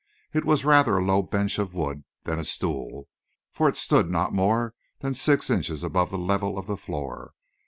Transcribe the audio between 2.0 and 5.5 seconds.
than a stool; for it stood not more than six